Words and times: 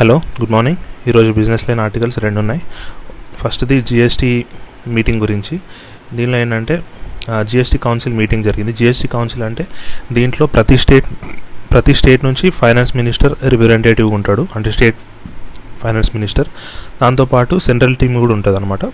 Hello 0.00 0.14
good 0.40 0.50
morning. 0.50 0.78
ఈరోజు 1.08 1.30
business 1.38 1.68
line 1.68 1.80
articles 1.80 2.18
రెండు 2.24 2.38
ఉన్నాయి 2.42 2.60
ఫస్ట్ది 3.40 3.76
జిఎస్టీ 3.88 4.44
మీటింగ్ 4.96 5.20
గురించి. 5.20 5.54
దీనిలో 6.16 6.38
ఏంటంటే 6.38 6.82
జిఎస్టీ 7.50 7.78
కౌన్సిల్ 7.78 8.14
మీటింగ్ 8.20 8.44
జరిగింది. 8.44 8.72
జిఎస్టీ 8.72 9.08
కౌన్సిల్ 9.14 9.42
అంటే 9.48 9.66
దీంట్లో 10.12 10.46
ప్రతి 10.54 10.76
స్టేట్ 10.84 11.08
ప్రతి 11.72 11.94
స్టేట్ 11.94 12.24
నుంచి 12.24 12.50
ఫైనాన్స్ 12.60 12.96
మినిస్టర్ 12.96 13.34
రిప్రజెంటేటివ్ 13.48 14.08
ఉంటాడు. 14.18 14.46
అంటే 14.56 14.70
స్టేట్ 14.76 14.96
ఫైనాన్స్ 15.82 16.10
మినిస్టర్. 16.16 16.48
దాంతోపాటు 17.02 17.58
సెంట్రల్ 17.68 17.96
టీమ్ 17.96 18.16
కూడా 18.22 18.32
ఉంటుంది 18.32 18.56
అనమాట 18.56 18.84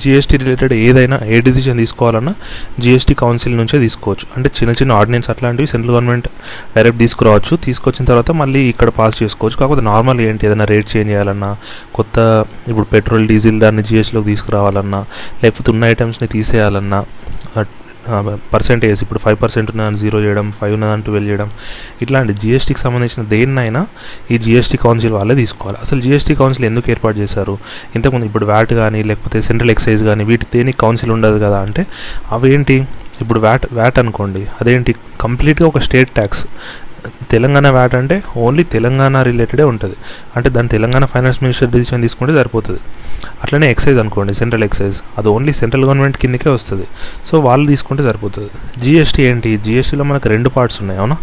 జిఎస్టీ 0.00 0.36
రిలేటెడ్ 0.36 0.72
ఏదైనా 0.72 1.18
ఏ 1.34 1.40
డిసిజన్ 1.40 1.78
తీసుకోవాలన్నా 1.78 2.34
జిఎస్టీ 2.80 3.14
కౌన్సిల్ 3.14 3.56
నుంచే 3.56 3.78
తీసుకోవచ్చు. 3.78 4.26
అంటే 4.36 4.50
చిన్న 4.58 4.74
చిన్న 4.80 4.92
ఆర్డినెన్స్ 4.92 5.30
అట్లాంటివి 5.30 5.66
సెంట్రల్ 5.66 5.94
గవర్నమెంట్ 5.94 6.28
డైరెక్ట్ 6.76 6.98
తీసుకురావచ్చు. 6.98 7.56
తీసుకొచ్చిన 7.56 8.04
తర్వాత 8.06 8.30
మళ్ళీ 8.30 8.62
ఇక్కడ 8.72 8.88
పాస్ 8.88 9.22
చేసుకోవచ్చు. 9.22 9.58
కాకపోతే 9.58 9.80
నార్మల్ 9.80 10.20
ఏంటి? 10.20 10.46
ఏదైనా 10.46 10.64
రేట్ 10.64 10.96
చేంజ్ 10.96 11.10
చేయాలన్నా 11.12 11.50
కొత్త 11.94 12.16
ఇప్పుడు 12.68 12.86
పెట్రోల్ 12.94 13.26
డీజిల్ 13.28 13.60
దాన్ని 13.60 13.82
జిఎస్టీలోకి 13.82 14.28
తీసుకురావాలన్నా 14.32 15.00
లేకపోతే 15.42 15.70
ఉన్న 15.70 15.84
ఐటమ్స్ని 15.84 16.28
తీసేయాలన్నా 16.28 17.00
పర్సెంటేజ్ 18.52 19.02
ఇప్పుడు 19.02 19.20
ఫైవ్ 19.24 19.38
పర్సెంట్ 19.42 19.70
ఉన్న 19.70 19.88
జీరో 20.02 20.18
చేయడం 20.24 20.46
ఫైవ్ 20.60 20.74
ఉన్నదని 20.74 21.02
ట్వెల్వ్ 21.02 21.28
చేయడం 21.30 21.50
ఇట్లాంటి 22.02 22.32
జిఎస్టీకి 22.42 22.80
సంబంధించిన 22.80 23.22
దేన్నైనా 23.24 23.82
ఈ 24.30 24.38
జిఎస్టీ 24.38 24.76
కౌన్సిల్ 24.76 25.12
వాళ్ళే 25.12 25.34
తీసుకోవాలి. 25.34 25.78
అసలు 25.82 26.00
జిఎస్టీ 26.00 26.34
కౌన్సిల్ 26.34 26.66
ఎందుకు 26.70 26.90
ఏర్పాటు 26.90 27.18
చేశారు? 27.18 27.58
ఇంతకుముందు 27.96 28.26
ఇప్పుడు 28.30 28.46
వ్యాట్ 28.46 28.74
కానీ 28.82 29.02
లేకపోతే 29.02 29.40
సెంట్రల్ 29.42 29.70
ఎక్సైజ్ 29.70 30.04
కానీ 30.04 30.24
వీటి 30.24 30.46
దేనికి 30.56 30.78
కౌన్సిల్ 30.78 31.12
ఉండదు 31.16 31.38
కదా 31.44 31.60
అంటే 31.66 31.84
అవేంటి? 32.38 32.78
ఇప్పుడు 33.20 33.40
వ్యాట్ 33.40 33.66
వ్యాట్ 33.72 33.98
అనుకోండి 33.98 34.42
అదేంటి? 34.60 34.92
కంప్లీట్గా 35.20 35.66
ఒక 35.68 35.78
స్టేట్ 35.78 36.10
ట్యాక్స్ 36.10 36.42
తెలంగాణ 37.32 37.68
వ్యాట్ 37.76 37.94
అంటే 38.00 38.16
ఓన్లీ 38.46 38.64
తెలంగాణ 38.74 39.22
రిలేటెడే 39.28 39.64
ఉంటుంది. 39.72 39.96
అంటే 40.36 40.48
దాని 40.56 40.68
తెలంగాణ 40.68 41.04
ఫైనాన్స్ 41.04 41.38
మినిస్టర్ 41.44 41.70
డిసిషన్ 41.74 42.02
తీసుకుంటే 42.06 42.34
సరిపోతుంది. 42.40 42.80
అట్లనే 43.42 43.66
ఎక్సైజ్ 43.70 43.98
అనుకోండి 44.02 44.32
సెంట్రల్ 44.40 44.64
ఎక్సైజ్ 44.68 44.96
అది 45.18 45.28
ఓన్లీ 45.28 45.52
సెంట్రల్ 45.60 45.84
గవర్నమెంట్ 45.84 46.16
కిందకే 46.22 46.50
వస్తుంది. 46.56 46.86
సో 47.28 47.40
వాళ్ళు 47.46 47.66
తీసుకుంటే 47.72 48.02
సరిపోతుంది. 48.08 48.50
జిఎస్టీ 48.84 49.22
ఏంటి? 49.22 49.50
జిఎస్టీలో 49.66 50.04
మనకు 50.10 50.28
రెండు 50.34 50.48
పార్ట్స్ 50.56 50.78
ఉన్నాయి 50.82 51.00
అవునా? 51.02 51.16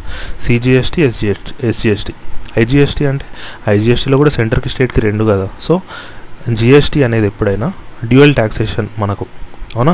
సిజిఎస్టీ 0.45 1.01
ఎస్జిఎస్టీ 1.09 1.67
ఎస్జిఎస్టీ 1.67 2.13
ఐజిఎస్టీ 2.57 3.03
అంటే 3.05 3.25
ఐజిఎస్టీలో 3.67 4.17
కూడా 4.17 4.31
సెంటర్కి 4.37 4.69
స్టేట్కి 4.69 5.01
రెండు 5.01 5.23
కదా. 5.23 5.47
సో 5.61 5.73
జిఎస్టీ 6.59 6.99
అనేది 7.07 7.27
ఎప్పుడైనా 7.27 7.67
డ్యూయల్ 8.05 8.33
ట్యాక్సేషన్ 8.39 8.87
మనకు 8.99 9.25
అవునా? 9.75 9.93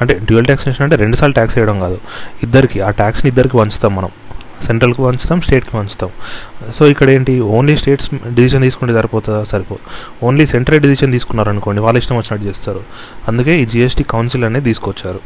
అంటే 0.00 0.14
డ్యూయల్ 0.14 0.46
ట్యాక్సేషన్ 0.46 0.82
అంటే 0.82 0.96
రెండుసార్లు 0.96 1.34
ట్యాక్స్ 1.34 1.58
వేయడం 1.58 1.80
కాదు. 1.80 1.98
ఇద్దరికి 2.42 2.78
ఆ 2.80 2.90
ట్యాక్స్ని 3.00 3.28
ఇద్దరికి 3.28 3.56
వంచుతాం 3.56 3.92
మనం. 3.96 4.10
సెంట్రల్కి 4.66 5.00
పంచుతాం 5.06 5.38
స్టేట్కి 5.46 5.72
పంచుతాం. 5.76 6.10
సో 6.76 6.82
ఇక్కడ 6.92 7.08
ఏంటి 7.16 7.34
ఓన్లీ 7.58 7.76
స్టేట్స్ 7.82 8.08
డిసిషన్ 8.38 8.62
తీసుకుంటే 8.66 8.94
సరిపోతుందా 8.98 9.40
సరిపో 9.52 9.76
ఓన్లీ 10.28 10.46
సెంట్రల్ 10.54 10.82
డిసిషన్ 10.86 11.12
తీసుకున్నారనుకోండి 11.16 11.82
వాళ్ళు 11.86 12.00
ఇష్టం 12.02 12.16
వచ్చినట్టు 12.20 12.46
చేస్తారు. 12.50 12.82
అందుకే 13.30 13.54
ఈ 13.62 13.64
జిఎస్టీ 13.74 14.06
కౌన్సిల్ 14.14 14.46
అనేది 14.50 14.66
తీసుకొచ్చారు. 14.70 15.22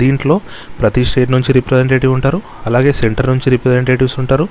దీంట్లో 0.00 0.34
ప్రతి 0.80 1.02
స్టేట్ 1.10 1.30
నుంచి 1.34 1.50
రిప్రజెంటేటివ్ 1.58 2.12
ఉంటారు 2.16 2.38
అలాగే 2.68 2.90
సెంటర్ 3.00 3.28
నుంచి 3.32 3.48
రిప్రజెంటేటివ్స్ 3.54 4.16
ఉంటారు 4.22 4.46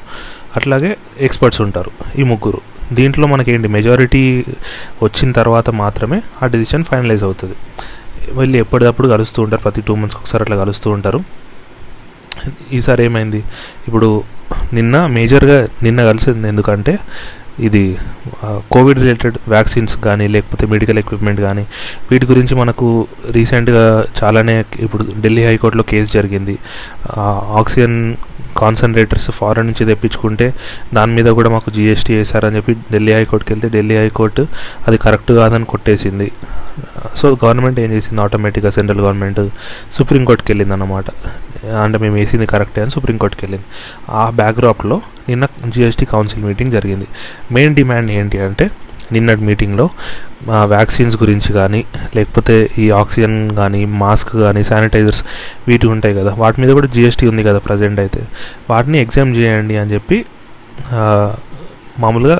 అట్లాగే 0.60 0.90
ఎక్స్పర్ట్స్ 1.28 1.62
ఉంటారు 1.66 1.92
ఈ 2.22 2.26
ముగ్గురు. 2.32 2.62
దీంట్లో 2.98 3.26
మనకేంటి 3.34 3.68
మెజారిటీ 3.76 4.24
వచ్చిన 5.06 5.30
తర్వాత 5.40 5.70
మాత్రమే 5.84 6.18
ఆ 6.42 6.48
డిసిషన్ 6.56 6.84
ఫైనలైజ్ 6.90 7.24
అవుతుంది. 7.28 7.58
వీళ్ళు 8.38 8.58
ఎప్పటికప్పుడు 8.64 9.08
కలుస్తూ 9.14 9.40
ఉంటారు 9.46 9.62
ప్రతి 9.66 9.82
టూ 9.88 9.94
మంత్స్కి 10.02 10.22
ఒకసారి 10.24 10.42
అట్లా 10.46 10.58
కలుస్తూ 10.64 10.88
ఉంటారు. 10.98 11.20
ఈసారి 12.78 13.04
ఏమైంది? 13.08 13.42
ఇప్పుడు 13.88 14.10
నిన్న 14.78 14.96
మేజర్గా 15.18 15.58
నిన్న 15.86 16.00
కలిసింది 16.10 16.48
ఎందుకంటే 16.48 16.94
ఇది 17.68 17.82
కోవిడ్ 18.74 19.00
రిలేటెడ్ 19.04 19.38
వ్యాక్సిన్స్ 19.54 19.96
కానీ 20.06 20.26
లేకపోతే 20.34 20.66
మెడికల్ 20.74 21.00
ఎక్విప్మెంట్ 21.02 21.42
కానీ 21.48 21.64
వీటి 22.10 22.26
గురించి 22.32 22.54
మనకు 22.56 22.88
రీసెంట్గా 23.38 23.84
చాలానే 24.20 24.56
ఇప్పుడు 24.86 25.04
ఢిల్లీ 25.24 25.44
హైకోర్టులో 25.48 25.84
కేసు 25.92 26.10
జరిగింది. 26.18 26.56
ఆక్సిజన్ 27.62 27.98
కాన్సన్ట్రేటర్స్ 28.58 29.32
ఫారెన్ 29.32 29.68
నుంచి 29.68 29.86
తెప్పించుకుంటే 29.86 30.54
దాని 30.94 31.12
మీద 31.16 31.26
కూడా 31.26 31.50
మాకు 31.50 31.72
జిఎస్టీ 31.72 32.14
వేశారని 32.14 32.56
చెప్పి 32.56 32.74
ఢిల్లీ 32.92 33.14
హైకోర్టుకి 33.14 33.54
వెళ్తే 33.54 33.70
ఢిల్లీ 33.70 33.98
హైకోర్టు 33.98 34.48
అది 34.88 34.98
కరెక్ట్ 34.98 35.32
కాదని 35.32 35.66
కొట్టేసింది. 35.66 36.32
సో 37.16 37.38
గవర్నమెంట్ 37.46 37.80
ఏం 37.80 37.92
చేసింది? 37.92 38.22
ఆటోమేటిక్గా 38.22 38.70
సెంట్రల్ 38.70 39.02
గవర్నమెంట్ 39.02 39.42
సుప్రీంకోర్టుకి 39.94 40.52
వెళ్ళింది 40.52 40.74
అనమాట 40.74 41.06
అంటే 41.84 41.98
మేము 41.98 42.16
వేసింది 42.16 42.46
కరెక్టే 42.46 42.82
అని 42.82 42.92
సుప్రీంకోర్టుకి 42.92 43.46
వెళ్ళింది. 43.46 43.66
ఆ 44.10 44.30
బ్యాక్డ్రాప్లో 44.30 45.02
నిన్న 45.30 45.46
జిఎస్టీ 45.76 46.06
కౌన్సిల్ 46.06 46.44
మీటింగ్ 46.44 46.72
జరిగింది. 46.72 47.08
మెయిన్ 47.52 47.76
డిమాండ్ 47.76 48.12
ఏంటి 48.12 48.40
అంటే 48.40 48.72
నిన్నటి 49.16 49.44
మీటింగ్లో 49.50 49.86
వ్యాక్సిన్స్ 50.74 51.16
గురించి 51.24 51.50
కానీ 51.60 51.82
లేకపోతే 52.18 52.56
ఈ 52.84 52.86
ఆక్సిజన్ 53.02 53.38
కానీ 53.60 53.82
మాస్క్ 54.02 54.32
కానీ 54.46 54.62
శానిటైజర్స్ 54.70 55.24
వీటి 55.68 55.88
ఉంటాయి 55.96 56.16
కదా 56.20 56.32
వాటి 56.44 56.58
మీద 56.62 56.72
కూడా 56.78 56.90
జిఎస్టీ 56.96 57.28
ఉంది 57.32 57.44
కదా 57.50 57.60
ప్రజెంట్ 57.68 58.00
అయితే. 58.06 58.22
వాటిని 58.72 59.00
ఎగ్జామ్ 59.06 59.34
చేయండి 59.40 59.78
అని 59.82 59.92
చెప్పి 59.96 60.20
మామూలుగా 62.06 62.38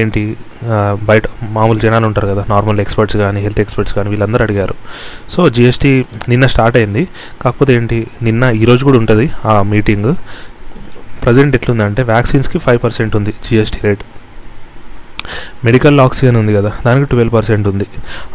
ఏంటి 0.00 0.22
బయట 1.08 1.24
మామూలు 1.56 1.78
జనాలు 1.84 2.06
ఉంటారు 2.10 2.26
కదా 2.30 2.42
నార్మల్ 2.52 2.80
ఎక్స్పర్ట్స్ 2.84 3.16
కానీ 3.22 3.40
హెల్త్ 3.44 3.60
ఎక్స్పర్ట్స్ 3.64 3.94
కానీ 3.96 4.08
వీళ్ళందరూ 4.12 4.42
అడిగారు. 4.46 4.74
సో 5.34 5.40
జిఎస్టీ 5.56 5.90
నిన్న 6.32 6.46
స్టార్ట్ 6.54 6.76
అయింది. 6.80 7.02
కాకపోతే 7.42 7.72
ఏంటి 7.78 7.98
నిన్న 8.26 8.44
ఈరోజు 8.62 8.82
కూడా 8.88 8.98
ఉంటుంది 9.02 9.26
ఆ 9.52 9.54
మీటింగ్. 9.74 10.10
ప్రజెంట్ 11.24 11.54
ఎట్లుందంటే 11.58 12.02
వ్యాక్సిన్స్కి 12.12 12.58
ఫైవ్ 12.64 12.80
పర్సెంట్ 12.86 13.14
ఉంది 13.20 13.34
జిఎస్టీ 13.46 13.80
రేట్. 13.86 14.04
మెడికల్ 15.64 16.00
ఆక్సిజన్ 16.00 16.36
ఉంది 16.36 16.54
కదా 16.54 16.72
దానికి 16.86 17.10
ట్వెల్వ్ 17.10 17.34
పర్సెంట్ 17.34 17.68
ఉంది. 17.68 17.86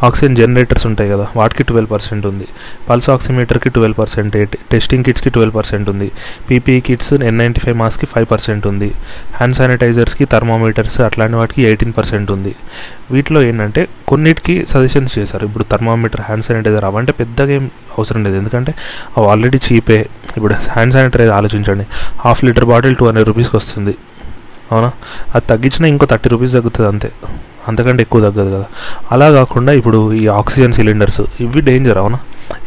ఆక్సిజన్ 0.03 0.35
జనరేటర్స్ 0.35 0.85
ఉంటాయి 0.87 1.09
కదా 1.09 1.27
వాటికి 1.35 1.63
ట్వెల్వ్ 1.63 1.91
పర్సెంట్ 1.91 2.25
ఉంది. 2.25 2.47
పల్స్ 2.89 3.09
ఆక్సిమీటర్కి 3.09 3.69
ట్వెల్వ్ 3.69 3.99
పర్సెంట్ 3.99 4.37
టెస్టింగ్ 4.71 5.03
కిట్స్కి 5.03 5.29
ట్వెల్వ్ 5.29 5.55
పర్సెంట్ 5.55 5.89
ఉంది. 5.89 6.11
PPE 6.49 6.79
kits 6.79 7.13
N 7.13 7.37
ninety 7.37 7.59
five 7.59 7.77
మాస్క్కి 7.77 8.05
five 8.05 8.27
percent 8.31 8.67
ఉంది. 8.67 8.91
హ్యాండ్ 9.35 9.55
శానిటైజర్స్కి 9.55 10.25
థర్మామీటర్స్ 10.25 11.01
అట్లాంటి 11.01 11.35
వాటికి 11.35 11.61
ఎయిటీన్ 11.61 11.93
పర్సెంట్ 11.97 12.31
ఉంది. 12.31 12.55
వీటిలో 13.11 13.41
ఏంటంటే 13.41 13.87
కొన్నిటికి 14.07 14.65
సజెషన్స్ 14.65 15.19
చేశారు. 15.19 15.45
ఇప్పుడు 15.45 15.63
థర్మామీటర్ 15.63 16.21
హ్యాండ్ 16.21 16.45
శానిటైజర్ 16.45 16.85
అవంటే 16.85 17.11
పెద్దగా 17.11 17.51
ఏం 17.51 17.71
అవసరం 17.97 18.23
లేదు. 18.23 18.37
ఎందుకంటే 18.37 18.73
అవి 19.17 19.27
ఆల్రెడీ 19.27 19.59
చీపే. 19.67 20.09
ఇప్పుడు 20.37 20.53
హ్యాండ్ 20.53 20.93
శానిటైజర్ 20.93 21.33
ఆలోచించండి. 21.33 21.85
Half 22.19 22.43
litre 22.43 22.65
bottle 22.65 22.95
two 22.95 23.05
hundred 23.05 23.27
రూపీస్కి 23.27 23.55
వస్తుంది. 23.55 23.95
అవునా? 24.71 24.91
అది 25.35 25.47
తగ్గించినా 25.47 25.87
ఇంకో 25.87 26.05
థర్టీ 26.05 26.29
రూపీస్ 26.29 26.53
తగ్గుతుంది 26.53 26.89
అంతే. 26.89 27.11
అంతకంటే 27.67 28.01
ఎక్కువ 28.01 28.21
తగ్గదు 28.21 28.55
కదా. 28.55 28.65
అలా 29.11 29.29
కాకుండా 29.29 29.73
ఇప్పుడు 29.73 30.13
ఈ 30.13 30.27
ఆక్సిజన్ 30.27 30.73
సిలిండర్స్ 30.73 31.21
ఇవి 31.39 31.61
డేంజర్ 31.61 31.97
అవునా? 31.97 32.19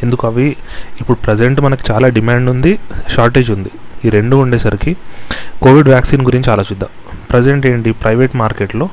ఎందుకు 0.02 0.26
అవి? 0.26 0.56
ఇప్పుడు 1.00 1.18
ప్రజెంట్ 1.18 1.60
మనకి 1.60 1.92
చాలా 1.92 2.08
డిమాండ్ 2.08 2.50
ఉంది 2.50 2.78
షార్టేజ్ 3.08 3.50
ఉంది. 3.50 3.70
ఈ 4.04 4.08
రెండు 4.08 4.36
ఉండేసరికి 4.36 4.96
కోవిడ్ 5.62 5.88
వ్యాక్సిన్ 5.88 6.22
గురించి 6.22 6.50
ఆలోచిద్దాం. 6.50 6.88
ప్రజెంట్ 7.30 7.66
ఏంటి? 7.66 7.92
ప్రైవేట్ 7.92 8.36
మార్కెట్లో 8.36 8.88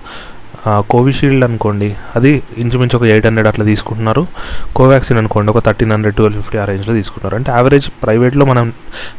కోవిషీల్డ్ 0.68 1.44
అనుకోండి. 1.44 1.96
అది 2.16 2.44
ఇంచుమించు 2.58 2.98
ఒక 2.98 3.04
ఎయిట్ 3.04 3.26
హండ్రెడ్ 3.26 3.48
అట్లా 3.48 3.66
తీసుకుంటున్నారు. 3.66 4.28
కోవాక్సిన్ 4.76 5.18
అనుకోండి 5.18 5.52
ఒక 5.52 5.66
థర్టీన్ 5.66 5.92
హండ్రెడ్ 5.92 6.16
ట్వెల్వ్ 6.16 6.42
ఫిఫ్టీ 6.42 6.58
ఆ 6.58 6.66
రేంజ్లో 6.66 6.94
తీసుకుంటున్నారు. 6.94 7.36
అంటే 7.36 7.52
యావరేజ్ 7.52 7.90
ప్రైవేట్లో 8.04 8.46
మనం 8.46 8.74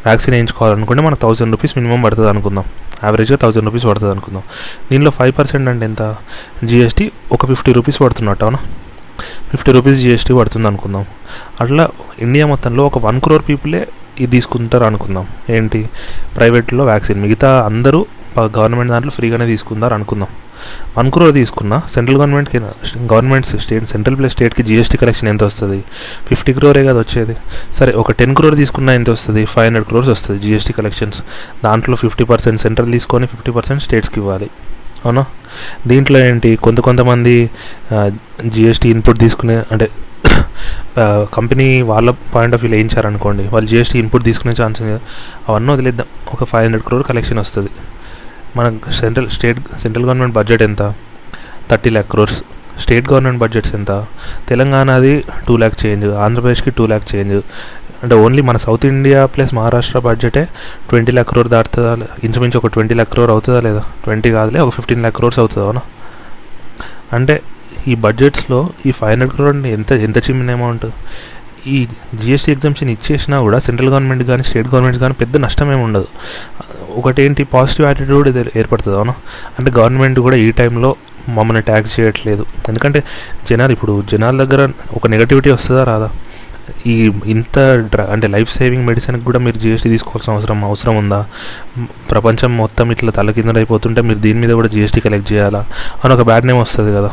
వ్యాక్సిన్ 0.07 0.35
వేయించుకోవాలనుకుంటే 0.35 1.03
మనకు 1.03 1.21
థౌసండ్ 1.21 1.51
రూపీస్ 1.51 1.79
మినిమం 1.79 2.03
పడుతుంది 2.03 2.29
అనుకుందాం. 2.29 2.65
యావరేజ్గా 3.05 3.39
థౌసండ్ 3.39 3.65
రూపీస్ 3.65 3.87
పడుతుంది 3.87 4.13
అనుకుందాం. 4.13 4.43
దీనిలో 4.93 5.11
ఫైవ్ 5.11 5.39
పర్సెంట్ 5.39 5.69
అంటే 5.69 5.85
ఎంత? 5.85 6.17
జిఎస్టీ 6.65 7.11
ఒక 7.33 7.47
ఫిఫ్టీ 7.47 7.73
రూపీస్ 7.73 8.01
పడుతున్నట్టు 8.01 8.45
అవునా? 8.45 8.59
ఫిఫ్టీ 9.51 9.73
రూపీస్ 9.73 9.99
జిఎస్టీ 10.01 10.35
పడుతుంది 10.35 10.67
అనుకుందాం. 10.67 11.05
అట్లా 11.61 11.89
ఇండియా 12.19 12.47
మొత్తంలో 12.47 12.87
ఒక 12.87 12.99
వన్ 12.99 13.21
క్రోర్ 13.21 13.43
పీపులే 13.49 13.89
ఇది 14.21 14.31
తీసుకుంటారు 14.31 14.85
అనుకుందాం. 14.85 15.27
ఏంటి? 15.51 15.91
ప్రైవేట్లో 16.37 16.85
వ్యాక్సిన్. 16.85 17.23
మిగతా 17.23 17.63
అందరూ 17.67 18.07
గవర్నమెంట్ 18.41 18.93
దాంట్లో 18.93 19.11
ఫ్రీగానే 19.11 19.47
తీసుకుందారు 19.47 19.95
అనుకుందాం. 19.95 20.29
వన్ 20.99 21.09
క్రోర్ 21.15 21.33
తీసుకున్న 21.39 21.75
సెంట్రల్ 21.95 22.19
గవర్నమెంట్కి 22.21 22.59
గవర్నమెంట్ 23.13 23.47
స్టేట్ 23.65 23.87
సెంట్రల్ 23.95 24.17
ప్లస్ 24.21 24.35
స్టేట్కి 24.37 24.63
జిఎస్టీ 24.71 24.99
కలెక్షన్ 25.03 25.29
ఎంత 25.33 25.43
వస్తుంది? 25.51 25.79
ఫిఫ్టీ 26.29 26.55
క్రోరే 26.59 26.83
కదా 26.89 26.99
వచ్చేది. 27.05 27.37
సరే 27.79 27.93
ఒక 28.03 28.13
టెన్ 28.21 28.35
క్రోర్ 28.41 28.57
తీసుకున్నా 28.63 28.95
ఎంత 29.01 29.11
వస్తుంది? 29.17 29.45
ఫైవ్ 29.55 29.67
హండ్రెడ్ 29.69 29.87
క్రోర్స్ 29.91 30.11
వస్తుంది 30.17 30.41
జిఎస్టీ 30.47 30.75
కలెక్షన్స్ 30.79 31.21
దాంట్లో 31.67 31.97
ఫిఫ్టీ 32.05 32.27
పర్సెంట్ 32.33 32.61
సెంట్రల్ 32.67 32.93
తీసుకొని 32.97 33.29
ఫిఫ్టీ 33.33 33.53
పర్సెంట్ 33.59 33.83
స్టేట్స్కి 33.87 34.19
ఇవ్వాలి. 34.23 34.51
అవునా? 35.05 35.23
దీంట్లో 35.91 36.19
ఏంటి? 36.31 36.51
కొంత 36.65 36.79
కొంతమంది 36.89 37.35
జిఎస్టీ 38.55 38.89
ఇన్పుట్ 38.95 39.21
తీసుకునే 39.27 39.59
అంటే 39.73 39.89
కంపెనీ 41.37 41.67
వాళ్ళ 41.91 42.09
పాయింట్ 42.35 42.55
ఆఫ్ 42.57 42.63
వ్యూ 42.63 42.71
వేయించారనుకోండి 42.75 43.45
వాళ్ళు 43.53 43.67
జిఎస్టీ 43.71 43.97
ఇన్పుట్ 44.03 44.25
తీసుకునే 44.29 44.53
ఛాన్స్ 44.61 44.81
అవన్నీ 45.49 45.71
వదిలేద్దాం. 45.75 46.09
ఒక 46.35 46.45
ఫైవ్ 46.51 46.65
హండ్రెడ్ 46.67 46.85
క్రోర్ 46.89 47.05
కలెక్షన్ 47.11 47.39
వస్తుంది. 47.45 47.71
మన 48.57 48.79
central 48.93 49.31
state 49.31 49.59
central 49.79 50.05
government 50.05 50.35
budget 50.35 50.63
ఎంత? 50.63 50.95
Thirty 51.71 51.91
lakh 51.91 52.11
crores. 52.11 52.43
State 52.81 53.13
government 53.13 53.39
budgets 53.39 53.75
ఎంత? 53.75 54.07
తెలంగాణది 54.49 55.25
టూ 55.49 55.57
ల్యాక్ 55.57 55.87
చేంజ్. 55.87 56.07
ఆంధ్రప్రదేశ్కి 56.07 56.71
టూ 56.71 56.87
ల్యాక్ 56.87 57.15
చేంజ్. 57.15 57.43
అంటే 58.03 58.15
ఓన్లీ 58.15 58.43
మన 58.43 58.57
సౌత్ 58.57 58.87
ఇండియా 58.87 59.27
ప్లస్ 59.27 59.55
మహారాష్ట్ర 59.55 59.99
బడ్జెటే 59.99 60.49
ట్వంటీ 60.89 61.13
ల్యాక్ 61.13 61.29
క్రోర్ 61.29 61.49
దాటుతుందా 61.49 62.07
ఇంచుమించు 62.25 62.59
ఒక 62.59 62.67
ట్వంటీ 62.67 62.95
ల్యాక్ 62.95 63.11
క్రోర్ 63.11 63.31
అవుతుందా 63.31 63.61
లేదా? 63.61 63.83
ట్వంటీ 64.05 64.31
కాదులే 64.31 64.61
ఒక 64.61 64.75
ఫిఫ్టీన్ 64.75 65.01
ల్యాక్ 65.01 65.17
క్రోర్స్ 65.17 65.39
అవుతుందా 65.39 65.65
అవునా? 65.65 65.81
అంటే 67.13 67.43
ఈ 67.89 67.95
బడ్జెట్స్లో 67.95 68.71
ఈ 68.87 68.91
ఫైవ్ 68.91 69.11
హండ్రెడ్ 69.11 69.33
క్రోర్ 69.33 69.57
ఎంత 69.57 69.93
ఎంత 69.93 70.19
చిమ్మిన 70.19 70.51
అమౌంట్? 70.51 70.87
ఈ 71.67 71.89
జిఎస్టీ 72.25 72.53
ఎగ్జామ్షన్ 72.53 72.91
ఇచ్చేసినా 72.91 73.41
కూడా 73.41 73.59
సెంట్రల్ 73.59 73.91
గవర్నమెంట్ 73.91 74.25
కానీ 74.25 74.43
స్టేట్ 74.43 74.69
గవర్నమెంట్ 74.69 74.99
కానీ 74.99 75.15
పెద్ద 75.15 75.37
నష్టం 75.37 75.73
ఏమి 75.73 75.83
ఉండదు. 75.83 76.09
ఒకటేంటి? 76.97 77.45
పాజిటివ్ 77.45 77.87
యాటిట్యూడ్ 77.89 78.29
ఇది 78.29 78.45
ఏర్పడుతుంది 78.57 78.97
అవునా? 78.97 79.15
అంటే 79.59 79.71
గవర్నమెంట్ 79.71 80.21
కూడా 80.21 80.37
ఈ 80.37 80.51
టైంలో 80.51 80.97
మమ్మల్ని 81.29 81.63
ట్యాక్స్ 81.63 82.01
చేయట్లేదు. 82.01 82.47
ఎందుకంటే 82.69 83.03
జనాలు 83.51 83.73
ఇప్పుడు 83.73 84.05
జనాల 84.11 84.45
దగ్గర 84.45 84.69
ఒక 84.95 85.07
నెగటివిటీ 85.07 85.51
వస్తుందా 85.51 85.85
రాదా? 85.85 86.11
ఈ 86.87 87.13
ఇంత 87.27 87.59
డ్ర 87.59 88.03
అంటే 88.03 88.27
లైఫ్ 88.27 88.55
సేవింగ్ 88.55 88.87
మెడిసిన్కి 88.87 89.25
కూడా 89.25 89.39
మీరు 89.39 89.59
జిఎస్టీ 89.59 89.89
తీసుకోవాల్సిన 89.89 90.33
అవసరం 90.33 90.65
అవసరం 90.65 90.97
ఉందా? 90.97 91.27
ప్రపంచం 92.11 92.57
మొత్తం 92.57 92.93
ఇట్లా 92.93 93.11
తలకిందలైపోతుంటే 93.11 94.01
మీరు 94.01 94.19
దీని 94.19 94.41
మీద 94.41 94.51
కూడా 94.51 94.69
జిఎస్టీ 94.69 95.01
కలెక్ట్ 95.01 95.33
చేయాలా? 95.33 95.67
అని 96.05 96.15
ఒక 96.15 96.21
బ్యాడ్ 96.21 96.47
నేమ్ 96.47 96.61
వస్తుంది 96.61 96.97
కదా. 96.97 97.11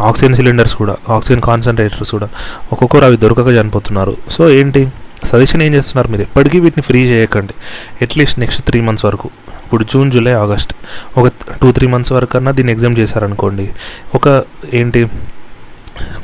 ఆక్సిజన్ 0.00 0.34
సిలిండర్స్ 0.34 0.74
కూడా 0.74 0.96
ఆక్సిజన్ 1.08 1.40
కాన్సన్ట్రేటర్స్ 1.40 2.10
కూడా. 2.10 2.28
ఒక్కొక్కరు 2.72 3.04
అవి 3.04 3.16
దొరకక 3.16 3.48
చనిపోతున్నారు. 3.48 4.16
సో 4.30 4.50
ఏంటి? 4.50 4.88
సజెషన్ 5.24 5.62
ఏం 5.62 5.74
చేస్తున్నారు 5.74 6.08
మీరు? 6.08 6.22
ఎప్పటికీ 6.22 6.60
వీటిని 6.60 6.82
ఫ్రీ 6.82 7.04
చేయకండి. 7.04 7.54
అట్లీస్ట్ 8.02 8.40
నెక్స్ట్ 8.40 8.62
త్రీ 8.62 8.80
మంత్స్ 8.80 9.04
వరకు. 9.04 9.30
ఇప్పుడు 9.64 9.84
జూన్ 9.84 10.12
జూలై 10.12 10.32
ఆగస్ట్ 10.32 10.74
ఒక 11.18 11.28
టూ 11.62 11.72
త్రీ 11.72 11.88
మంత్స్ 11.88 12.12
వరకు 12.12 12.36
అన్నా 12.36 12.50
దీన్ని 12.50 12.72
ఎగ్జామ్ 12.72 12.98
చేశారనుకోండి. 12.98 13.70
ఒక 14.14 14.42
ఏంటి? 14.74 15.06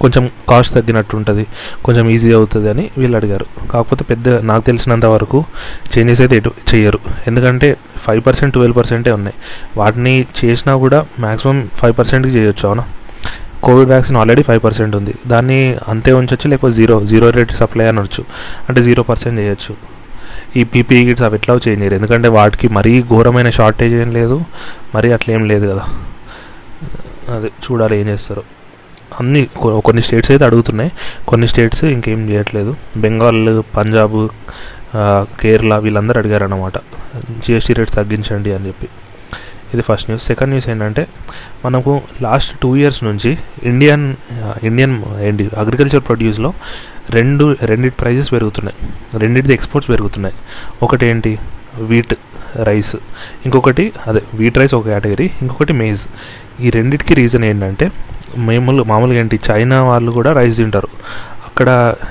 కొంచెం 0.00 0.30
కాస్ట్ 0.48 0.74
తగ్గినట్టు 0.74 1.16
ఉంటుంది 1.16 1.46
కొంచెం 1.84 2.08
ఈజీ 2.08 2.32
అవుతుంది 2.32 2.68
అని 2.70 2.90
వీళ్ళు 2.98 3.16
అడిగారు 3.16 3.46
కాకపోతే 3.70 4.04
పెద్ద 4.04 4.28
నాకు 4.28 4.64
తెలిసినంత 4.64 5.04
వరకు 5.04 5.44
చేంజెస్ 5.92 6.20
అయితే 6.20 6.36
ఎటు 6.36 6.52
చేయరు 6.74 7.00
ఎందుకంటే 7.26 7.76
ఫైవ్ 8.04 8.22
పర్సెంట్ 8.26 8.52
ట్వెల్వ్ 8.54 8.76
పర్సెంటే 8.76 9.10
ఉన్నాయి. 9.10 9.36
వాటిని 9.76 10.26
చేసినా 10.44 10.76
కూడా 10.76 11.06
మ్యాక్సిమం 11.20 11.68
ఫైవ్ 11.76 11.94
పర్సెంట్కి 11.98 12.32
చేయొచ్చు 12.32 12.66
అవునా? 12.68 12.84
COVID 13.62 13.88
vaccine 13.88 14.16
already 14.16 14.42
five 14.42 14.60
percent 14.64 14.96
ఉంది. 14.96 15.14
దాన్ని 15.26 15.78
అంతే 15.88 16.12
ఉంచవచ్చు 16.12 16.48
లేకపోతే 16.50 16.74
జీరో 16.74 17.04
జీరో 17.04 17.30
రేట్ 17.30 17.52
సప్లై 17.52 17.86
అనొచ్చు. 17.86 18.24
అంటే 18.68 18.82
జీరో 18.82 19.02
పర్సెంట్ 19.02 19.38
చేయొచ్చు. 19.40 19.74
ఈ 20.56 20.64
పీపీఈ 20.64 21.04
కిట్స్ 21.04 21.22
అవి 21.22 21.36
ఎట్లా 21.36 21.54
చేంజ్ 21.54 21.82
చేయరు. 21.82 21.94
ఎందుకంటే 21.94 22.28
వాటికి 22.28 22.68
మరీ 22.68 23.02
ఘోరమైన 23.02 23.50
షార్టేజ్ 23.50 23.94
ఏం 23.94 24.12
లేదు 24.12 24.38
మరీ 24.94 25.12
అట్లా 25.12 25.34
ఏం 25.34 25.44
లేదు 25.44 25.66
కదా. 25.72 25.84
అదే 27.36 27.50
చూడాలి 27.64 28.00
ఏం 28.00 28.08
చేస్తారు. 28.08 28.42
అన్ని 29.18 29.40
కొన్ని 29.86 30.02
స్టేట్స్ 30.06 30.30
అయితే 30.30 30.44
అడుగుతున్నాయి. 30.44 30.90
కొన్ని 31.30 31.46
స్టేట్స్ 31.52 31.84
ఇంకేం 31.84 32.20
చేయట్లేదు. 32.30 32.72
బెంగాల్ 33.04 33.42
పంజాబ్ 33.76 34.16
కేరళ 35.40 35.74
వీళ్ళందరూ 35.84 36.18
అడిగారన్నమాట. 36.22 36.78
జిఎస్టీ 37.44 37.72
రేట్స్ 37.78 37.96
తగ్గించండి 37.98 38.52
అని 38.56 38.66
చెప్పి. 38.68 38.88
ఇది 39.74 39.82
ఫస్ట్ 39.88 40.06
న్యూస్. 40.10 40.24
సెకండ్ 40.30 40.50
న్యూస్ 40.52 40.68
ఏంటంటే 40.72 41.02
మనకు 41.64 41.92
లాస్ట్ 42.22 42.52
టూ 42.62 42.70
ఇయర్స్ 42.76 43.04
నుంచి 43.08 43.30
ఇండియన్ 43.70 44.06
ఇండియన్ 44.68 44.94
ఏంటి 45.26 45.44
అగ్రికల్చర్ 45.62 46.02
ప్రొడ్యూస్లో 46.08 46.50
రెండు 47.18 47.56
రెండిటి 47.70 47.96
ప్రైజెస్ 48.00 48.32
పెరుగుతున్నాయి. 48.32 48.76
రెండింటిది 49.18 49.54
ఎక్స్పోర్ట్స్ 49.54 49.90
పెరుగుతున్నాయి. 49.92 50.36
ఒకటి 50.82 51.06
ఏంటి 51.06 51.32
వీట్ 51.90 52.14
రైస్ 52.68 52.96
ఇంకొకటి 53.46 53.92
అదే 54.06 54.20
వీట్ 54.34 54.56
రైస్ 54.58 54.74
ఒక 54.74 54.86
కేటగిరీ 54.88 55.26
ఇంకొకటి 55.42 55.72
మేజ్ 55.72 56.02
ఈ 56.64 56.70
రెండిటికి 56.70 57.14
రీజన్ 57.14 57.44
ఏంటంటే 57.44 57.86
మేము 58.48 58.70
మామూలుగా 58.92 59.18
ఏంటి 59.22 59.36
చైనా 59.50 59.78
వాళ్ళు 59.90 60.10
కూడా 60.18 60.32
రైస్ 60.40 60.58
తింటారు. 60.62 60.90
అక్కడ 61.48 61.68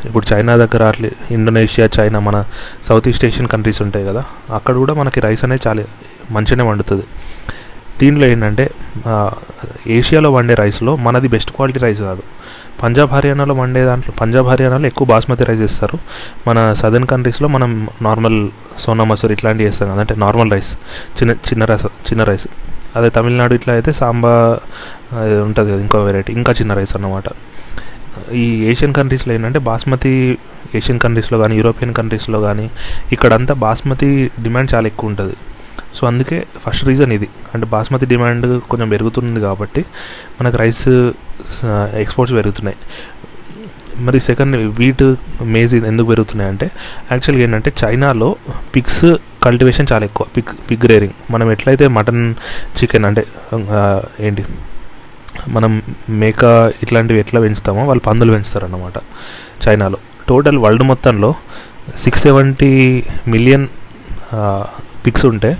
ఇప్పుడు 0.08 0.26
చైనా 0.32 0.54
దగ్గర 0.62 0.84
అట్లే 0.92 1.12
ఇండోనేషియా 1.36 1.86
చైనా 1.98 2.20
మన 2.28 2.38
సౌత్ 2.88 3.08
ఈస్ట్ 3.12 3.26
ఏషియన్ 3.28 3.50
కంట్రీస్ 3.54 3.82
ఉంటాయి 3.86 4.06
కదా 4.10 4.22
అక్కడ 4.58 4.76
కూడా 4.84 4.94
మనకి 5.00 5.20
రైస్ 5.28 5.44
అనేది 5.48 5.64
చాలా 5.68 5.84
మంచిగానే 6.36 6.66
వండుతుంది. 6.70 7.06
దీనిలో 8.00 8.26
ఏంటంటే 8.34 8.66
ఏషియాలో 9.96 10.30
వండే 10.36 10.54
రైస్లో 10.64 10.92
మనది 11.06 11.28
బెస్ట్ 11.34 11.52
క్వాలిటీ 11.56 11.80
రైస్ 11.86 12.02
కాదు. 12.10 12.24
పంజాబ్ 12.82 13.12
హర్యానాలో 13.16 13.54
వండే 13.62 13.82
దాంట్లో 13.90 14.12
పంజాబ్ 14.20 14.48
హర్యానాలో 14.52 14.88
ఎక్కువ 14.92 15.06
బాస్మతి 15.12 15.44
రైస్ 15.50 15.64
ఇస్తారు 15.68 15.98
మన 16.48 16.58
సదర్న్ 16.82 17.08
కంట్రీస్లో 17.12 17.48
మనం 17.56 17.72
నార్మల్ 18.08 18.38
సోనా 18.84 19.06
మసూర్ 19.10 19.34
ఇట్లాంటివి 19.36 19.68
చేస్తాం 19.70 19.90
కదా 19.94 20.02
అంటే 20.06 20.16
నార్మల్ 20.26 20.52
రైస్ 20.56 20.72
చిన్న 21.20 21.32
చిన్న 21.50 21.66
రైస్ 21.72 21.88
చిన్న 22.10 22.24
రైస్. 22.32 22.48
అదే 22.98 23.10
తమిళనాడు 23.18 23.54
ఇట్లా 23.60 23.72
అయితే 23.78 23.92
సాంబా 24.02 24.34
ఉంటుంది 25.48 25.68
కదా 25.72 25.82
ఇంకో 25.86 26.00
వెరైటీ 26.08 26.32
ఇంకా 26.40 26.52
చిన్న 26.60 26.74
రైస్ 26.80 26.94
అన్నమాట. 26.98 27.28
ఈ 28.44 28.46
ఏషియన్ 28.72 28.94
కంట్రీస్లో 29.00 29.32
ఏంటంటే 29.36 29.60
బాస్మతి 29.70 30.14
ఏషియన్ 30.78 31.00
కంట్రీస్లో 31.04 31.38
కానీ 31.44 31.54
యూరోపియన్ 31.60 31.94
కంట్రీస్లో 32.00 32.40
కానీ 32.48 32.66
ఇక్కడంతా 33.16 33.54
బాస్మతి 33.66 34.10
డిమాండ్ 34.46 34.70
చాలా 34.74 34.88
ఎక్కువ 34.92 35.12
ఉంటుంది. 35.12 35.36
సో 35.98 36.02
అందుకే 36.10 36.38
ఫస్ట్ 36.64 36.84
రీజన్ 36.90 37.12
ఇది. 37.18 37.28
అంటే 37.54 37.66
బాస్మతి 37.76 38.06
డిమాండ్ 38.14 38.48
కొంచెం 38.72 38.90
పెరుగుతుంది 38.96 39.40
కాబట్టి 39.48 39.82
మనకు 40.40 40.58
రైస్ 40.64 40.90
ఎక్స్పోర్ట్స్ 42.04 42.36
పెరుగుతున్నాయి. 42.40 42.78
మరి 44.08 44.20
సెకండ్ 44.28 44.56
వీట్ 44.80 45.04
మేజ్ 45.56 45.74
ఎందుకు 45.92 46.08
పెరుగుతున్నాయి 46.12 46.50
అంటే 46.54 46.68
యాక్చువల్గా 47.14 47.44
ఏంటంటే 47.46 47.72
చైనాలో 47.82 48.30
పిగ్స్ 48.76 49.06
కల్టివేషన్ 49.46 49.88
చాలా 49.92 50.04
ఎక్కువ. 50.10 50.26
Pig 50.36 50.52
pig 50.70 50.86
rearing. 50.92 51.16
మనం 51.34 51.48
ఎట్లయితే 51.56 51.86
మటన్ 51.98 52.24
చికెన్ 52.80 53.06
అంటే 53.10 53.24
ఏంటి 54.28 54.44
మనం 55.56 55.72
మేక 56.22 56.44
ఇట్లాంటివి 56.84 57.20
ఎట్లా 57.24 57.40
పెంచుతామో 57.44 57.82
వాళ్ళు 57.90 58.04
పందులు 58.08 58.32
పెంచుతారు 58.36 58.66
అన్నమాట 58.68 58.98
చైనాలో. 59.66 60.00
టోటల్ 60.30 60.58
వరల్డ్ 60.64 60.86
మొత్తంలో 60.92 61.30
సిక్స్ 62.04 62.24
సెవెంటీ 62.28 62.72
మిలియన్ 63.34 63.68
పిక్స్ 65.06 65.26
ఉంటే 65.32 65.52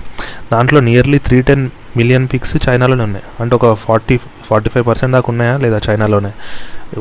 దాంట్లో 0.52 0.80
nearly 0.88 1.18
three 1.26 1.38
ten 1.48 1.64
million 1.98 2.26
pigs 2.32 2.52
చైనాలోనే 2.66 3.02
ఉన్నాయి. 3.08 3.24
అంటే 3.42 3.52
ఒక 3.58 3.66
ఫార్టీ 3.84 4.16
ఫార్టీ 4.48 4.68
ఫైవ్ 4.74 4.84
పర్సెంట్ 4.88 5.12
దాకా 5.16 5.28
ఉన్నాయా 5.32 5.54
లేదా 5.64 5.78
చైనాలోనే? 5.86 6.32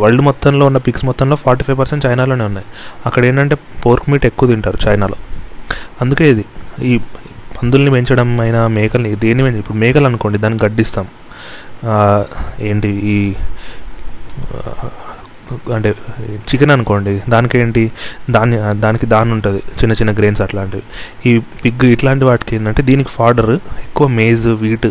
వరల్డ్ 0.02 0.24
మొత్తంలో 0.28 0.64
ఉన్న 0.70 0.80
పిక్స్ 0.88 1.04
మొత్తంలో 1.10 1.36
ఫార్టీ 1.44 1.64
ఫైవ్ 1.68 1.78
పర్సెంట్ 1.82 2.04
చైనాలోనే 2.06 2.44
ఉన్నాయి. 2.50 2.68
అక్కడ 3.08 3.22
ఏంటంటే 3.30 3.56
పోర్క్ 3.84 4.08
మీట్ 4.12 4.26
ఎక్కువ 4.32 4.48
తింటారు 4.52 4.80
చైనాలో. 4.86 5.18
అందుకే 6.02 6.26
ఇది. 6.34 6.46
ఈ 6.84 6.94
పందుల్ని 7.58 7.92
పెంచడం 7.92 8.30
అయినా 8.42 8.68
మేకల్ని 8.68 9.16
దేన్ని 9.16 9.58
ఇప్పుడు 9.58 9.78
మేకలు 9.78 10.06
అనుకోండి 10.06 10.38
దాన్ని 10.38 10.60
గడ్డిస్తాం. 10.66 11.08
ఏంటి 12.62 12.88
ఈ 12.88 13.18
అంటే 15.76 15.90
చికెన్ 16.50 16.72
అనుకోండి 16.72 17.22
దానికి 17.30 17.56
ఏంటి 17.58 17.84
దాని 18.32 18.58
దానికి 18.82 19.06
దాని 19.06 19.32
ఉంటుంది 19.32 19.60
చిన్న 19.80 19.94
చిన్న 19.94 20.12
గ్రెయిన్స్ 20.12 20.42
అట్లాంటివి. 20.42 20.84
ఈ 21.30 21.32
పిగ్ 21.64 21.86
ఇట్లాంటి 21.86 22.26
వాటికి 22.26 22.56
ఏంటంటే 22.56 22.84
దీనికి 22.84 23.10
ఫాడర్ 23.10 23.52
ఎక్కువ 23.86 24.08
మేజ్ 24.08 24.48
వీట్ 24.48 24.88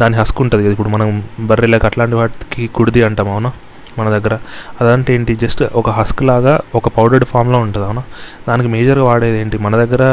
దాని 0.00 0.16
హస్క్ 0.16 0.42
ఉంటుంది 0.42 0.64
కదా. 0.64 0.72
ఇప్పుడు 0.72 0.88
మనం 0.88 1.24
బర్రెలకు 1.40 1.86
అట్లాంటి 1.86 2.16
వాటికి 2.16 2.66
కుడిది 2.66 3.02
అంటాం 3.02 3.28
అవునా? 3.28 3.52
మన 3.98 4.08
దగ్గర. 4.16 4.38
అదంటే 4.80 5.14
ఏంటి 5.14 5.34
జస్ట్ 5.34 5.62
ఒక 5.62 5.90
హస్క్ 5.90 6.22
లాగా 6.22 6.60
ఒక 6.74 6.88
పౌడర్డ్ 6.88 7.24
ఫామ్లో 7.24 7.58
ఉంటుంది 7.58 7.86
అవునా? 7.86 8.02
దానికి 8.48 8.68
మేజర్గా 8.68 9.04
వాడేది 9.04 9.38
ఏంటి 9.40 9.58
మన 9.58 9.76
దగ్గర 9.84 10.04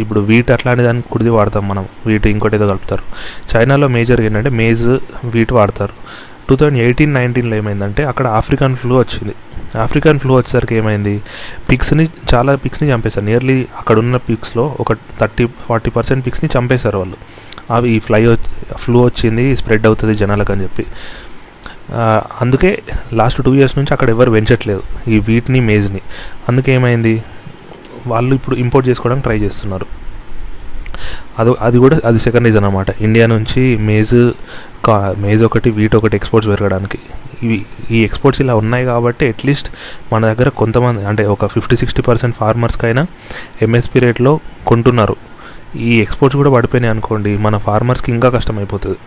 ఇప్పుడు 0.00 0.20
వీట్ 0.30 0.50
అట్లాంటి 0.50 0.82
దానికి 0.82 1.08
కుడిది 1.12 1.30
వాడతాం 1.30 1.64
మనం. 1.68 1.84
వీట్ 2.06 2.26
ఇంకోటి 2.26 2.56
ఏదో 2.56 2.66
కలుపుతారు. 2.68 3.04
చైనాలో 3.52 3.88
మేజర్గా 3.88 4.26
ఏంటంటే 4.26 4.50
మేజ్ 4.60 4.84
వీట్ 5.34 5.52
వాడతారు. 5.52 5.94
టూ 6.48 6.56
థౌజండ్ 6.56 6.78
ఎయిటీన్ 6.82 7.14
నైన్టీన్లో 7.14 7.56
ఏమైందంటే 7.56 8.04
అక్కడ 8.04 8.26
ఆఫ్రికన్ 8.40 8.76
ఫ్లూ 8.76 8.94
వచ్చింది. 8.98 9.34
ఆఫ్రికన్ 9.78 10.18
ఫ్లూ 10.18 10.32
వచ్చేసరికి 10.34 10.74
ఏమైంది? 10.74 11.14
పిక్స్ని 11.70 12.08
చాలా 12.34 12.52
పిక్స్ని 12.56 12.88
చంపేశారు. 12.92 13.26
నియర్లీ 13.26 13.66
అక్కడ 13.78 13.98
ఉన్న 13.98 14.16
పిక్స్లో 14.16 14.76
ఒక 14.80 14.92
థర్టీ 14.92 15.46
ఫార్టీ 15.68 15.90
పర్సెంట్ 15.90 16.26
పిక్స్ని 16.26 16.50
చంపేశారు 16.58 16.98
వాళ్ళు. 16.98 17.16
అవి 17.72 17.88
ఈ 17.90 17.98
ఫ్లై 17.98 18.22
ఫ్లూ 18.74 19.00
వచ్చింది 19.02 19.44
స్ప్రెడ్ 19.56 19.86
అవుతుంది 19.86 20.14
జనాలకు 20.14 20.52
అని 20.52 20.62
చెప్పి. 20.62 20.86
అందుకే 22.40 22.82
లాస్ట్ 23.12 23.42
టూ 23.44 23.52
ఇయర్స్ 23.54 23.78
నుంచి 23.78 23.92
అక్కడ 23.92 24.10
ఎవరు 24.10 24.30
పెంచట్లేదు 24.30 24.82
ఈ 25.08 25.18
వీట్ని 25.28 25.60
మేజ్ని. 25.60 26.00
అందుకే 26.48 26.72
ఏమైంది? 26.72 27.14
వాళ్ళు 28.06 28.34
ఇప్పుడు 28.34 28.56
ఇంపోర్ట్ 28.56 28.88
చేసుకోవడానికి 28.88 29.24
ట్రై 29.28 29.38
చేస్తున్నారు. 29.38 29.86
అది 31.38 31.50
అది 31.66 31.78
కూడా 31.78 32.00
అది 32.04 32.18
సెకండ్ 32.18 32.46
రీజన్ 32.46 32.64
అనమాట 32.64 32.90
ఇండియా 33.00 33.26
నుంచి 33.26 33.76
మేజ్ 33.88 34.14
కా 34.86 35.14
మేజ్ 35.18 35.42
ఒకటి 35.42 35.70
వీట్ 35.70 35.94
ఒకటి 35.96 36.16
ఎక్స్పోర్ట్స్ 36.16 36.50
పెరగడానికి. 36.50 36.98
ఇవి 37.42 37.66
ఈ 37.90 38.04
ఎక్స్పోర్ట్స్ 38.04 38.40
ఇలా 38.42 38.54
ఉన్నాయి 38.54 38.84
కాబట్టి 38.84 39.28
అట్లీస్ట్ 39.28 39.70
మన 40.12 40.20
దగ్గర 40.30 40.48
కొంతమంది 40.48 41.04
అంటే 41.04 41.24
ఒక 41.24 41.46
ఫిఫ్టీ 41.46 41.76
సిక్స్టీ 41.76 42.02
పర్సెంట్ 42.02 42.36
ఫార్మర్స్కైనా 42.36 43.04
ఎంఎస్పి 43.66 43.98
రేట్లో 43.98 44.40
కొంటున్నారు. 44.66 45.16
ఈ 45.76 46.00
ఎక్స్పోర్ట్స్ 46.00 46.36
కూడా 46.36 46.50
పడిపోయినాయి 46.50 46.90
అనుకోండి 46.90 47.36
మన 47.36 47.56
ఫార్మర్స్కి 47.56 48.12
ఇంకా 48.12 48.30
కష్టమైపోతుంది. 48.30 48.98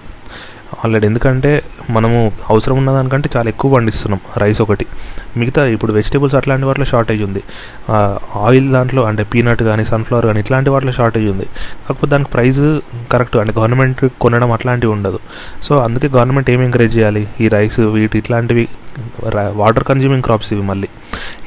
ఆల్రెడీ. 0.81 1.05
ఎందుకంటే 1.11 1.51
మనము 1.95 2.19
అవసరం 2.51 2.75
ఉన్న 2.81 2.89
దానికంటే 2.95 3.29
చాలా 3.35 3.47
ఎక్కువ 3.53 3.69
పండిస్తున్నాం 3.75 4.21
రైస్ 4.43 4.59
ఒకటి. 4.65 4.85
మిగతా 5.39 5.61
ఇప్పుడు 5.75 5.91
వెజిటేబుల్స్ 5.97 6.35
అట్లాంటి 6.39 6.65
వాటిలో 6.69 6.85
షార్టేజ్ 6.91 7.21
ఉంది. 7.27 7.41
ఆయిల్ 8.45 8.67
దాంట్లో 8.75 9.03
అంటే 9.09 9.23
పీనట్ 9.33 9.63
కానీ 9.69 9.85
సన్ఫ్లవర్ 9.91 10.27
కానీ 10.29 10.41
ఇట్లాంటి 10.45 10.69
వాటిలో 10.75 10.93
షార్టేజ్ 10.99 11.27
ఉంది. 11.33 11.47
కాకపోతే 11.85 12.11
దానికి 12.13 12.31
ప్రైస్ 12.35 12.63
కరెక్ట్ 13.13 13.37
అంటే 13.43 13.53
గవర్నమెంట్ 13.59 14.01
కొనడం 14.23 14.51
అట్లాంటివి 14.57 14.93
ఉండదు. 14.97 15.19
సో 15.67 15.73
అందుకే 15.87 16.09
గవర్నమెంట్ 16.17 16.49
ఏం 16.55 16.63
ఎంకరేజ్ 16.67 16.93
చేయాలి? 16.97 17.23
ఈ 17.43 17.47
రైస్ 17.57 17.79
వీటి 17.97 18.17
ఇట్లాంటివి 18.23 18.65
వాటర్ 19.61 19.85
కన్జ్యూమింగ్ 19.91 20.25
క్రాప్స్ 20.27 20.51
ఇవి 20.53 20.65
మళ్ళీ. 20.71 20.89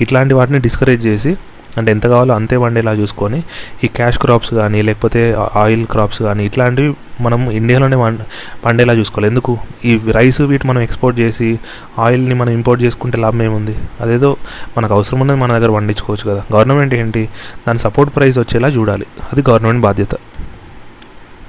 ఇట్లాంటి 0.04 0.35
వాటిని 0.38 0.59
డిస్కరేజ్ 0.66 1.04
చేసి 1.11 1.33
అంటే 1.78 1.90
ఎంత 1.90 2.06
కావాలో 2.06 2.35
అంతే 2.35 2.56
వండేలా 2.56 2.92
చూసుకొని 2.92 3.42
ఈ 3.85 3.87
క్యాష్ 3.87 4.18
క్రాప్స్ 4.18 4.54
కానీ 4.54 4.83
లేకపోతే 4.83 5.37
ఆయిల్ 5.54 5.87
క్రాప్స్ 5.87 6.23
కానీ 6.23 6.47
ఇట్లాంటివి 6.47 6.95
మనం 7.21 7.50
ఇండియాలోనే 7.50 7.97
వం 7.97 8.18
పండేలా 8.64 8.92
చూసుకోవాలి. 8.92 9.28
ఎందుకు? 9.30 9.59
ఈ 9.85 10.00
రైస్ 10.12 10.40
వీటి 10.40 10.66
మనం 10.66 10.80
ఎక్స్పోర్ట్ 10.83 11.21
చేసి 11.21 11.59
ఆయిల్ని 11.99 12.35
మనం 12.35 12.50
ఇంపోర్ట్ 12.50 12.83
చేసుకుంటే 12.85 13.18
లాభం 13.18 13.42
ఏముంది? 13.42 13.76
అదేదో 14.00 14.37
మనకు 14.78 14.95
అవసరం 14.95 15.21
ఉన్నది 15.21 15.38
మన 15.38 15.52
దగ్గర 15.52 15.71
పండించుకోవచ్చు 15.71 16.30
కదా. 16.30 16.42
గవర్నమెంట్ 16.54 16.95
ఏంటి? 16.95 17.28
దాని 17.68 17.78
సపోర్ట్ 17.78 18.16
ప్రైస్ 18.16 18.38
వచ్చేలా 18.38 18.68
చూడాలి. 18.68 19.06
అది 19.33 19.45
గవర్నమెంట్ 19.50 19.83
బాధ్యత. 19.83 20.14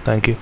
థ్యాంక్ 0.05 0.29
యూ 0.29 0.35